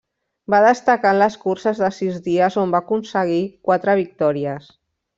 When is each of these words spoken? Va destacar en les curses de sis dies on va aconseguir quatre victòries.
Va 0.53 0.61
destacar 0.67 1.11
en 1.15 1.19
les 1.23 1.37
curses 1.43 1.83
de 1.85 1.91
sis 1.99 2.19
dies 2.31 2.59
on 2.65 2.75
va 2.77 2.83
aconseguir 2.87 3.41
quatre 3.71 4.01
victòries. 4.05 4.77